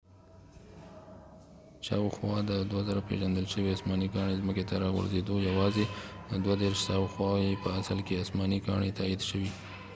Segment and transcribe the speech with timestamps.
[1.85, 5.85] شاوخوا د ۲۴،۰۰۰ پیژندل شوي اسماني کاڼي ځمکې ته راغورځیدلي، یوازې
[6.31, 9.51] ۳۴ شاوخوا یې په اصل کې اسماني کاڼي تایید شويدي